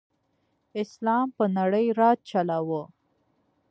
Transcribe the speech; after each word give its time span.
اسلام 0.81 1.27
په 1.37 1.43
نړۍ 1.57 1.87
راج 1.99 2.17
چلاؤ. 2.29 2.81